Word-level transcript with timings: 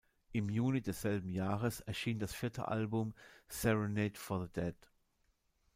Im 0.31 0.49
Juni 0.49 0.81
desselben 0.81 1.29
Jahres 1.29 1.81
erschien 1.81 2.17
das 2.17 2.33
vierte 2.33 2.67
Album 2.69 3.13
„Serenade 3.49 4.17
for 4.17 4.47
the 4.47 4.51
Dead“. 4.51 4.89